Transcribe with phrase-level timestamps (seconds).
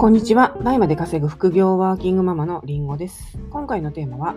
[0.00, 0.56] こんにちは。
[0.64, 3.38] BUYMAで稼ぐ副業ワーキングママのりんごです。
[3.50, 4.34] 今回のテーマは、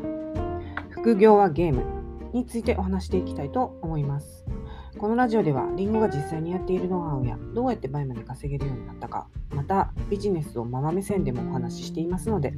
[0.89, 1.85] 副業はゲーム
[2.33, 4.43] についてお話していきたいと思います。
[4.97, 12.53] このラジオでは、りんごが実際にやっているノウハウや、どうやって BUYMAで稼げるようになったか、またビジネスをママ目線でもお話ししていますので、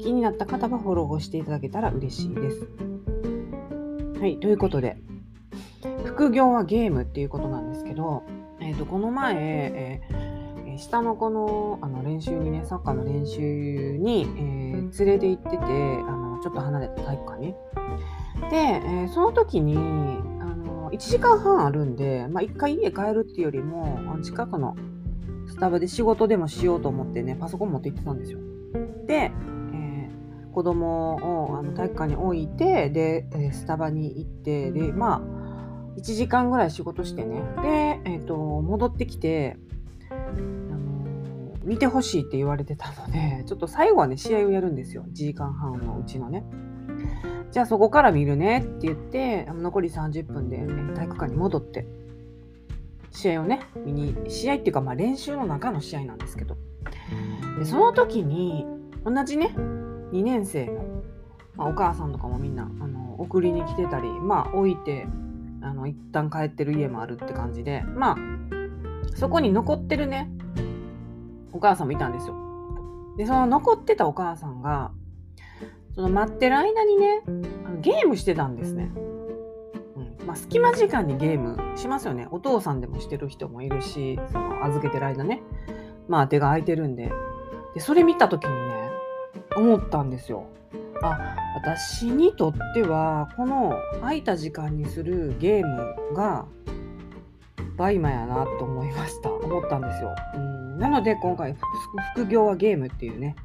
[0.00, 2.66] 気になった方はフォローをしていただけたら嬉しいです。
[4.18, 4.96] はい、ということで、
[6.04, 8.24] 副業はゲームっていうことなんですけど、
[8.60, 9.36] えー、とこの前、
[10.12, 10.21] えー
[10.78, 17.54] 下の子のあの練習にねサッカーの練習に、えー連れて行っててあのちょっと離れた体育館に。
[18.50, 24.76] で、えーその時にあの1時間半あるんで、まあ、1回家帰るっていうよりも近くの
[25.48, 28.38] スタバで仕事でもしようと思ってねパソコン持って行ってたんですよ。
[29.06, 31.14] で、えー子供
[31.54, 35.42] をあの体育館に置いてで、えスタバに行ってでまあ
[35.96, 39.56] 1時間ぐらい仕事してねで、えー、と戻ってきて、
[41.64, 45.04] 見てほしいって言われてたので ちょっと最後はね試合をやるんですよ。
[45.08, 46.44] 1時間半のうちのね。
[47.50, 51.86] じゃあそこから見るねって言って残り30分で、ね体育館に戻って
[53.10, 56.56] 試合をね見に試合っていうかまあ練習の中の試合なんですけど。
[57.58, 58.66] でその時に
[59.04, 59.54] 同じね
[60.12, 60.72] 2年生の、
[61.56, 65.06] まあ、お母さんとかもみんなあの送りに来てたりまあ置いて
[65.60, 68.16] あの一旦帰ってる家もあるって感じでまあ
[69.14, 70.30] そこに残ってるね
[71.52, 72.34] お母さんもいたんですよ。
[73.16, 74.90] でその残ってたお母さんが
[75.94, 77.22] その待ってる間にね
[77.80, 78.90] ゲームしてたんですね、
[79.96, 80.26] うん。
[80.26, 82.26] まあ、隙間時間にゲームしますよね。
[82.30, 85.42] お父さんでもしてる人もいるしその預けてる間ね。
[86.08, 87.12] まあ手が空いてるんで。
[87.74, 88.90] でそれ見た時にね
[89.56, 90.46] 思ったんですよ。
[91.02, 96.46] あ私にとってはこの空いた時間にするゲームが
[97.76, 99.32] BUYMAやなと思いました。
[99.32, 101.56] 思ったんですよ、うん、なので今回
[102.16, 103.36] 副業はゲームっていうね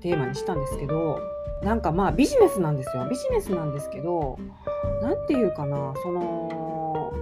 [0.00, 1.18] テーマにしたんですけど
[1.64, 3.08] なんかまあビジネスなんですよ。
[3.08, 4.38] ビジネスなんですけど
[5.02, 7.12] 何て言うかなその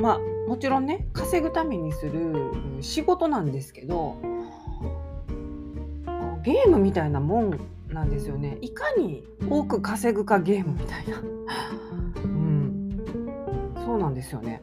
[0.00, 0.18] まあ
[0.48, 4.16] もちろんね稼ぐためにする仕事なんですけど
[6.42, 8.58] ゲームみたいなもんなんですよね。
[8.62, 11.20] いかに多く稼ぐかゲームみたいな。
[12.24, 13.74] うん。
[13.76, 14.60] そうなんですよね。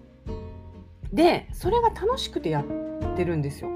[1.13, 3.69] でそれが楽しくてやってるんですよ。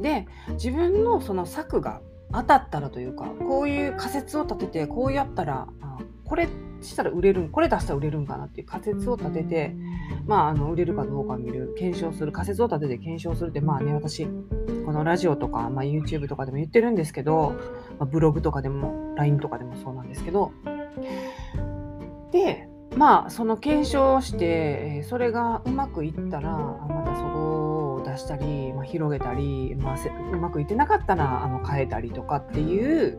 [0.00, 2.00] で自分のその策が
[2.32, 5.68] 当たったらというかこういう仮説を立ててこうやったら
[6.24, 6.48] これ
[6.80, 9.76] したら売れるんこれ出したら売れるんかなっていう仮説を立てて
[10.26, 14.26] まあ、あの売れるかどうか見る検証する仮説を立てて検証するってまあね私
[14.84, 17.54] このラジオとか、まあ、YouTube とかでも言ってるんですけど、
[17.98, 20.52] まあ、ブログとかでも LINE とかでもそうなんですけど
[22.32, 27.65] でまあその検証してそれがうまくいったらまたそこを
[28.16, 29.96] 出したり、まあ、広げたり、まあ、
[30.32, 33.18] うまくいってなかったらあの変えたりとかっていう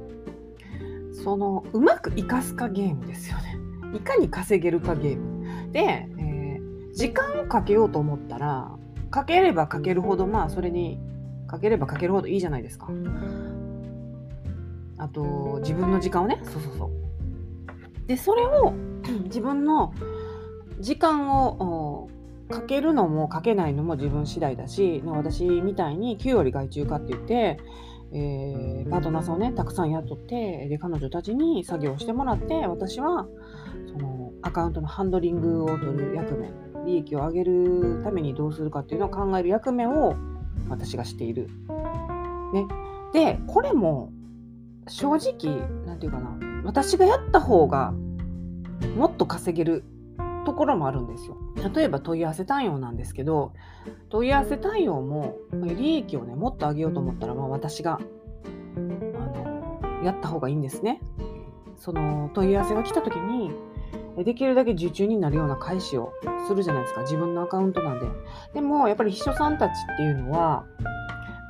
[1.24, 3.58] そのうまく生かすかゲームですよね。
[3.96, 5.72] いかに稼げるかゲーム。
[5.72, 6.38] で、えー
[6.98, 8.72] 時間をかけようと思ったら
[9.12, 11.00] かければかけるほどまあそれに
[11.46, 12.90] かければかけるほどいいじゃないですか。
[14.98, 18.08] あと自分の時間をねそうそうそう。
[18.08, 18.74] でそれを
[19.26, 19.94] 自分の
[20.80, 22.10] 時間を
[22.50, 27.60] かけるのもかけないのも自分次第だし私みたいに9割外注化って言って、
[28.14, 33.28] えーパートナーさんをねたくさん雇ってで彼女たちに作業してもらって私は
[33.92, 36.50] そのアカウントのハンドリングを取る役目
[36.86, 40.16] 利益を上げるためにどうするかっていうのを考える役目を
[40.70, 41.50] 私がしている。
[42.54, 42.66] ね、
[43.14, 44.12] でこれも
[44.88, 47.94] 正直なんていうかな私がやった方が
[48.96, 49.84] もっと稼げる
[50.46, 51.38] ところもあるんですよ。
[51.74, 53.54] 例えば問い合わせ対応なんですけど
[54.10, 58.00] 問い合わせ対応も利益をねもっと上げようと思ったら、まあ、私が
[58.76, 61.02] あのやった方がいいんですね。
[61.78, 63.52] その問い合わせが来た時に
[64.24, 66.12] できるだけ受注になるような返しを
[66.48, 68.08] するじゃないですか自分のアカウントなんで。
[68.54, 70.66] でもやっぱり秘書さんたちっていうのは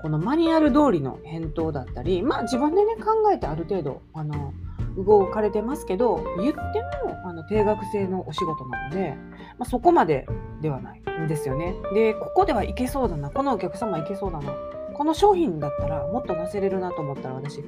[0.02, 4.54] このマニュアル通りの返答だったりまあ自分でね考えてある程度あの
[4.98, 6.60] 動かれてますけど言って
[7.06, 9.16] もあの定額制のお仕事なので、
[9.58, 10.28] まあ、そこまで
[10.62, 11.76] ではないんですよね。
[11.94, 14.54] でここではいけそうだなこのお客様いけそうだな
[14.94, 17.64] この商品だったらもっと載せれるなと思ったら私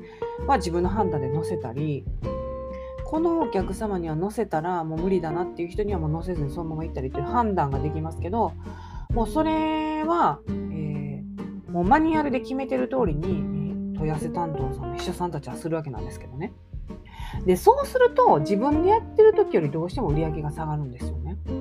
[0.48, 2.04] は自分の判断で載せたり
[3.06, 8.54] このお客様には載せたらもう無理だなっていう人にはもう載せずにそのまま行ったりという判断ができますけど
[9.14, 11.00] もうそれは、えー
[11.70, 16.54] もうマニュアルで決めてる通りにえ問い合わせ担当さんの秘書さんたちはするわけなんですけどね。
[17.46, 21.38] でそうすると自分でやってる時よりどうしても売り上げが下がるんですよね。
[21.48, 21.52] う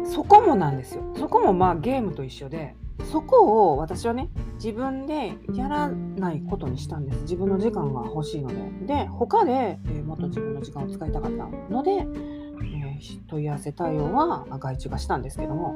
[0.00, 1.02] ん、そこもなんですよ。
[1.16, 2.74] そこもまあゲームと一緒で
[3.10, 8.48] そこを私はね自分でやらないことにしたんです自分の時間が欲しいの
[8.86, 15.74] でで他で、えー、もっと自分の時間を使いたかったので、えー、問い合わせ対応は外注化したんですけども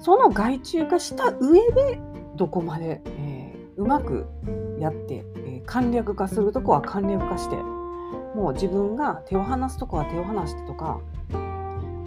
[0.00, 2.00] その外注化した上で
[2.36, 4.26] どこまで、えー、うまく
[4.78, 5.26] やって、
[5.70, 11.00] 簡略化するとこは簡略化してもう自分が手を離すとこは手を離してとか
[11.32, 11.36] あ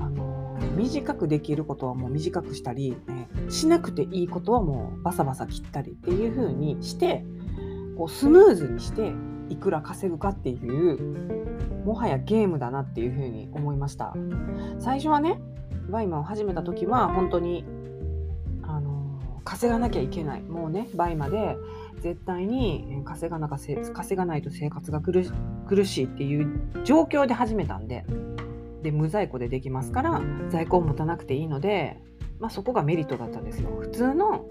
[0.10, 7.24] の短くできることはもう短くしたり、ね、しなくていいことはもうバサバサ切ったりっていう風にして
[7.98, 9.14] こうスムーズにして
[9.48, 14.14] いくら稼ぐかっていうもはやゲームだなっていう風に思いました。
[14.80, 15.40] 最初はね
[15.90, 17.66] BUYMAを始めた時は本当に
[19.44, 21.58] 稼がなきゃいけないもうね BUYMAで
[22.02, 28.06] 絶対に稼がなか稼がないと生活が苦しいっていう状況で始めたんで
[28.84, 31.98] で無在庫でできますから在庫を持たなくていいので、
[32.40, 33.70] まあ、そこがメリットだったんですよ。
[33.80, 34.46] 普通の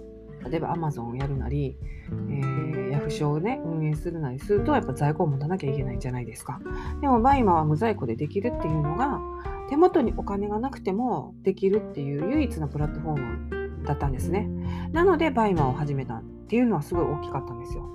[0.48, 1.76] 例えばアマゾンをやるなり、
[2.10, 6.60] えー、ヤフショーをね運営するなりするとやっぱ在庫を持たなきゃいけないじゃないですか。
[7.00, 9.20] でも BUYMAは無在庫でできるっていうのが
[9.68, 14.48] 手元にお金がなくてもできるっていう唯一のプラットフォームだったんですね。
[14.92, 17.88] なので BUYMAを始めたっていうのはすごい大きかったんですよ。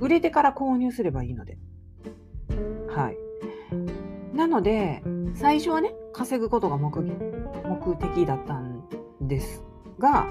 [0.00, 1.58] 売れてから購入すればいいので。
[2.88, 3.16] はい。
[4.36, 5.02] なので
[5.34, 7.02] 最初はね稼ぐことが目
[7.96, 8.84] 的だったん
[9.20, 9.65] です
[9.98, 10.28] が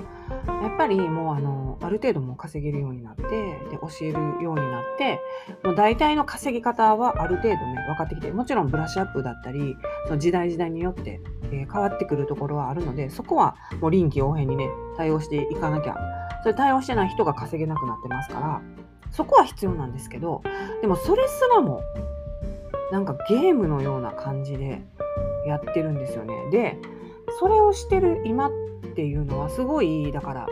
[0.47, 5.19] やっぱりもうあのある程度も稼げるようになってで教えるようになって
[5.63, 9.75] もう大体の稼ぎ方はある程度ね分かってきてもちろんブラッシュアップだったり
[10.05, 11.19] その時代時代によって、
[11.51, 15.97] え、変わってくるところはあるのでそこはもう臨機応変にね対応していかなきゃ
[16.43, 18.61] それ対応してない人が稼げなくなってますから
[19.11, 20.43] そこは必要なんですけど
[20.81, 21.81] でもそれすらも
[22.91, 24.83] なんかゲームのような感じで
[25.47, 26.49] やってるんですよね。
[26.51, 26.77] で
[27.39, 28.51] それをしてる今っ
[28.95, 30.47] ていうのはすごいだから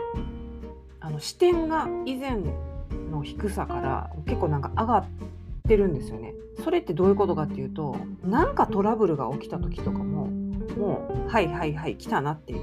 [1.00, 2.38] あの視点が以前
[3.10, 5.04] の低さから結構なんか上がっ
[5.66, 6.34] てるんですよね。
[6.62, 10.26] それってどういうことかっていうとなんかトラブルが起きた時とかも
[10.76, 12.60] もうはいはいはい来たなっていう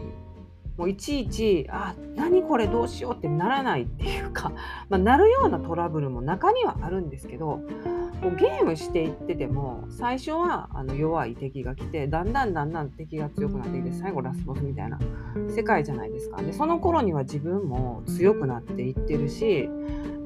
[0.77, 4.51] もういちいちあ何これどうしようってならないっていうか、
[4.89, 7.61] まあ、なるようなトラブルも中にはあるんですけど
[8.21, 14.99] こうゲームしていってても最初はあの弱い敵が来てだんだんだんだん敵が強くなっていて最後ラスボスみたいな
[15.49, 16.41] 世界じゃないですか。
[16.41, 19.69] でその頃には自分も強くなっていってるし、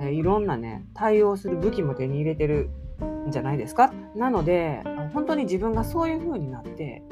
[0.01, 2.69] えいろんなね対応する武器も手に入れてる
[3.27, 3.93] んじゃないですか。
[4.15, 4.83] なので
[5.13, 7.03] 本当に自分がそういう風になって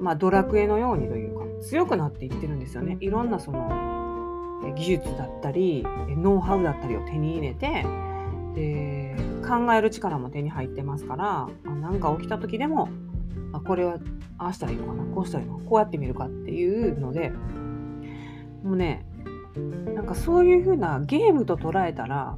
[0.00, 2.96] まあ、ドラクエのようにというか強くなっていってるんですよね。
[3.00, 3.68] いろんなその
[4.74, 7.84] 技術だったりノウハウだったりを手に入れて
[8.54, 9.16] で
[9.46, 12.88] 考える力も手に入ってますから何か起きた時でも
[13.52, 13.98] あこれは
[14.38, 17.30] ああしたらいいのかなこうしたらいいのかこうやってみるかっていうので
[18.62, 19.06] もうね
[19.94, 22.36] なんかそういう風なゲームと捉えたら、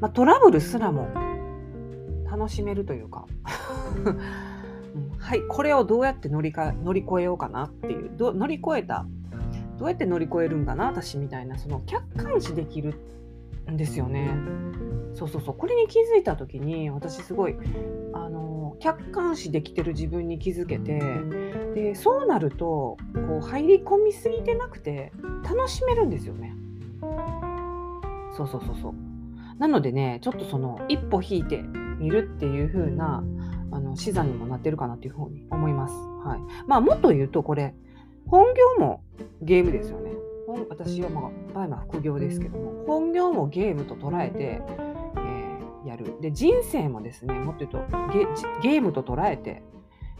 [0.00, 1.08] まあ、トラブルすらも
[2.30, 3.26] 楽しめるというか
[5.18, 9.06] はいこれをどうやって乗りか乗り越えようかなっていう乗り越えた
[9.78, 12.94] どうやって乗り越えるんかな私みたいなその客観視できる
[13.70, 14.34] んですよね。
[15.14, 17.56] そうそうそうこれに気づいた時に私すごい
[18.12, 21.00] あの客観視できてる自分に気づけて
[21.74, 22.96] でそうなると
[23.28, 26.54] こう入り込みすぎてなくて楽しめるんですよね。
[28.36, 28.94] そうそうそうそう。
[29.58, 31.58] なのでねちょっとその一歩引いて
[31.98, 33.22] みるっていう風な
[33.72, 35.94] あの視座にもなってるかなというふうに思います。
[35.94, 36.40] はい。
[36.66, 37.74] まあもっと言うとこれ
[38.26, 38.46] 本
[38.78, 39.02] 業も
[39.42, 40.12] ゲームですよね。
[40.68, 46.16] 私はまあ BUYMA副業ですけども本業もゲームと捉えて、えー、やる。
[46.20, 49.62] で人生もですねもっと言うとゲームと捉えて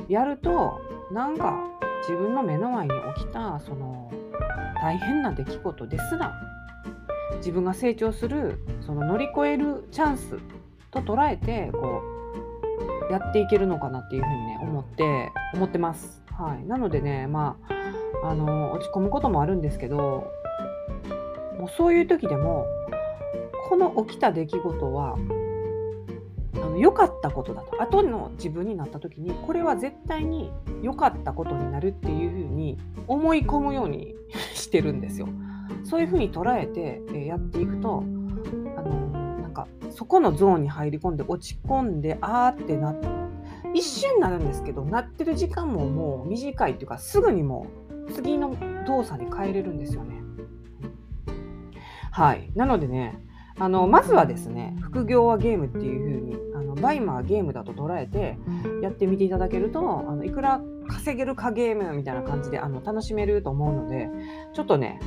[0.08, 0.80] やると
[1.12, 1.64] なんか
[2.08, 4.10] 自分の目の前に起きたその
[4.80, 6.34] 大変な出来事ですら
[7.36, 10.38] 自分が成長するその乗り越えるチャンス
[10.90, 12.09] と捉えてこう
[13.10, 16.22] やっていけるのかなっていうふうにね思って思ってます。
[16.30, 17.56] はい、なのでねま
[18.22, 20.30] ああの落ち込むこともあるんですけど
[21.58, 22.66] もうそういう時でも
[23.68, 25.16] この起きた出来事は
[26.54, 30.50] あの良かったことだと後の自分になった時にこれは絶対に
[30.82, 34.14] 良かったことになるっていうふうに思い込むように
[34.54, 35.28] してるんですよ。
[35.84, 38.02] そういうふうに捉えてやっていくと
[38.76, 39.09] あの
[39.90, 43.08] そこのゾーンに入り込んで落ち込んであーってなって
[43.74, 47.66] 一瞬になるんですけどなってる時間ももう短いっていうかすぐにも
[48.08, 48.56] う次の
[48.86, 50.20] 動作に変えれるんですよね。
[52.10, 52.50] はい。
[52.56, 53.24] なのでね、
[53.58, 58.38] あのまずはですね、副業はゲームっていう風にあにバイマーゲームだと捉えて
[58.82, 64.08] やってみていただけると、あのいくら稼げるかゲームみたいな感じであの楽しめると思うので、
[64.52, 65.00] ちょっとね、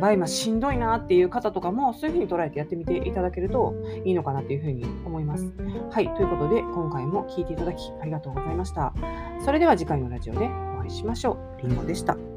[0.00, 3.74] 場合、まあ、しんどいなっていう方とかも、そういうふうに捉えてやってみていただけると
[4.04, 5.52] いいのかなというふうに思います。
[5.90, 8.92] はい、ということで、今回も聴いていただきありがとうございました。
[9.44, 11.66] それでは次回のラジオでお会いしましょう。
[11.66, 12.31] りんごでした。